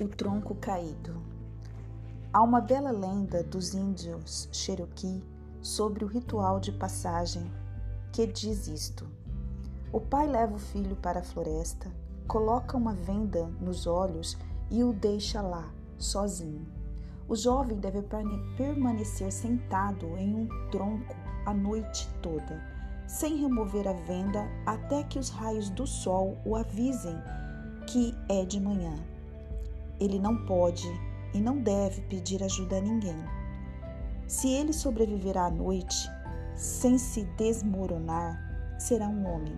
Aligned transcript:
O 0.00 0.08
tronco 0.08 0.54
caído. 0.54 1.22
Há 2.32 2.42
uma 2.42 2.60
bela 2.60 2.90
lenda 2.90 3.42
dos 3.42 3.74
índios 3.74 4.48
Cherokee 4.52 5.24
sobre 5.62 6.04
o 6.04 6.08
ritual 6.08 6.60
de 6.60 6.70
passagem 6.70 7.50
que 8.12 8.26
diz 8.26 8.66
isto: 8.68 9.06
O 9.92 10.00
pai 10.00 10.26
leva 10.26 10.54
o 10.54 10.58
filho 10.58 10.96
para 10.96 11.20
a 11.20 11.22
floresta, 11.22 11.90
coloca 12.26 12.76
uma 12.76 12.94
venda 12.94 13.46
nos 13.60 13.86
olhos 13.86 14.36
e 14.70 14.82
o 14.82 14.92
deixa 14.92 15.42
lá, 15.42 15.70
sozinho. 15.98 16.66
O 17.28 17.34
jovem 17.34 17.78
deve 17.78 18.02
permanecer 18.56 19.32
sentado 19.32 20.06
em 20.16 20.34
um 20.34 20.48
tronco 20.70 21.14
a 21.44 21.52
noite 21.52 22.08
toda, 22.22 22.62
sem 23.06 23.36
remover 23.36 23.86
a 23.86 23.92
venda 23.92 24.46
até 24.64 25.02
que 25.04 25.18
os 25.18 25.28
raios 25.28 25.70
do 25.70 25.86
sol 25.86 26.36
o 26.44 26.56
avisem 26.56 27.16
que 27.86 28.14
é 28.28 28.44
de 28.44 28.60
manhã. 28.60 28.94
Ele 30.00 30.18
não 30.18 30.44
pode 30.44 30.86
e 31.32 31.40
não 31.40 31.58
deve 31.58 32.00
pedir 32.02 32.42
ajuda 32.42 32.78
a 32.78 32.80
ninguém. 32.80 33.16
Se 34.26 34.48
ele 34.48 34.72
sobreviver 34.72 35.38
à 35.38 35.48
noite 35.50 36.08
sem 36.56 36.98
se 36.98 37.24
desmoronar, 37.36 38.38
será 38.78 39.06
um 39.06 39.26
homem. 39.26 39.56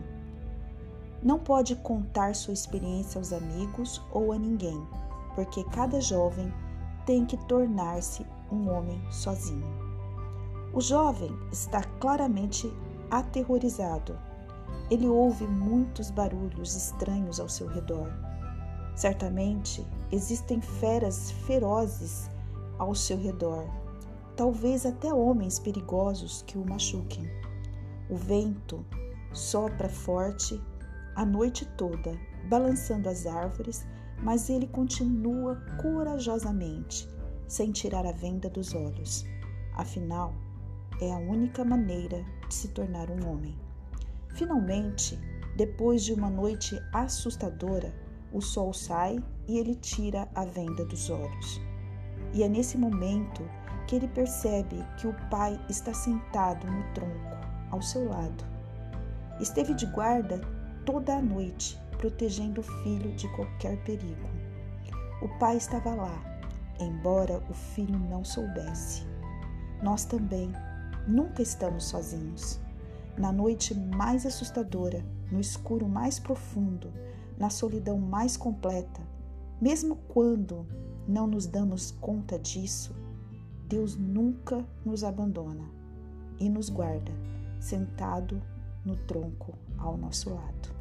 Não 1.23 1.39
pode 1.39 1.75
contar 1.77 2.35
sua 2.35 2.55
experiência 2.55 3.19
aos 3.19 3.33
amigos 3.33 4.01
ou 4.13 4.33
a 4.33 4.39
ninguém, 4.39 4.87
porque 5.35 5.65
cada 5.65 6.01
jovem 6.01 6.53
tem 7.07 7.25
que 7.25 7.37
tornar-se 7.47 8.25
um 8.53 8.71
homem 8.71 9.01
sozinho. 9.11 9.67
O 10.73 10.81
jovem 10.81 11.35
está 11.51 11.83
claramente 11.99 12.71
aterrorizado. 13.11 14.19
Ele 14.91 15.07
ouve 15.07 15.47
muitos 15.47 16.11
barulhos 16.11 16.75
estranhos 16.75 17.39
ao 17.41 17.49
seu 17.49 17.67
redor. 17.67 18.09
Certamente 18.95 19.87
existem 20.11 20.61
feras 20.61 21.31
ferozes 21.47 22.31
ao 22.79 22.95
seu 22.95 23.19
redor, 23.19 23.65
talvez 24.37 24.87
até 24.87 25.13
homens 25.13 25.59
perigosos 25.59 26.43
que 26.43 26.59
o 26.59 26.65
machuquem. 26.65 27.29
O 28.09 28.17
vento 28.17 28.85
sopra 29.33 29.89
forte 29.89 30.61
a 31.15 31.25
noite 31.25 31.67
toda, 31.77 32.19
balançando 32.49 33.09
as 33.09 33.27
árvores, 33.27 33.87
mas 34.23 34.49
ele 34.49 34.67
continua 34.67 35.61
corajosamente, 35.81 37.09
sem 37.47 37.71
tirar 37.71 38.07
a 38.07 38.13
venda 38.13 38.49
dos 38.49 38.75
olhos. 38.75 39.25
Afinal, 39.75 40.33
é 41.01 41.13
a 41.13 41.19
única 41.19 41.65
maneira 41.65 42.25
de 42.49 42.55
se 42.55 42.69
tornar 42.69 43.11
um 43.11 43.31
homem. 43.31 43.57
Finalmente, 44.31 45.19
depois 45.57 46.05
de 46.05 46.13
uma 46.13 46.31
noite 46.31 46.81
assustadora, 46.93 47.95
o 48.33 48.41
sol 48.41 48.73
sai 48.73 49.23
e 49.47 49.59
ele 49.59 49.75
tira 49.75 50.29
a 50.35 50.45
venda 50.45 50.85
dos 50.85 51.11
olhos. 51.11 51.61
E 52.33 52.43
é 52.43 52.49
nesse 52.49 52.77
momento 52.77 53.43
que 53.87 53.97
ele 53.97 54.09
percebe 54.09 54.85
que 54.99 55.07
o 55.07 55.15
pai 55.31 55.59
está 55.69 55.95
sentado 55.95 56.67
no 56.67 56.83
tronco, 56.93 57.37
ao 57.71 57.81
seu 57.81 58.09
lado. 58.09 58.45
Esteve 59.41 59.75
de 59.75 59.87
guarda 59.87 60.41
toda 60.85 61.17
a 61.17 61.23
noite, 61.23 61.81
protegendo 61.97 62.61
o 62.61 62.65
filho 62.65 63.11
de 63.13 63.29
qualquer 63.35 63.77
perigo. 63.85 64.29
O 65.23 65.29
pai 65.39 65.57
estava 65.57 65.95
lá, 65.95 66.23
embora 66.79 67.43
o 67.49 67.55
filho 67.55 67.99
não 67.99 68.25
soubesse. 68.25 69.07
Nós 69.83 70.05
também 70.05 70.53
nunca 71.09 71.43
estamos 71.43 71.85
sozinhos. 71.85 72.61
Na 73.17 73.33
noite 73.33 73.75
mais 73.75 74.25
assustadora, 74.25 75.05
no 75.33 75.41
escuro 75.41 75.89
mais 75.89 76.19
profundo, 76.19 76.93
na 77.39 77.51
solidão 77.51 77.99
mais 77.99 78.37
completa, 78.37 79.01
mesmo 79.61 79.97
quando 80.09 80.67
não 81.07 81.27
nos 81.27 81.47
damos 81.47 81.91
conta 81.91 82.39
disso, 82.39 82.95
Deus 83.67 83.97
nunca 83.97 84.65
nos 84.85 85.03
abandona 85.03 85.69
e 86.39 86.49
nos 86.49 86.69
guarda 86.69 87.13
sentado 87.59 88.41
no 88.85 88.97
tronco 88.97 89.55
ao 89.77 89.97
nosso 89.97 90.31
lado. 90.31 90.78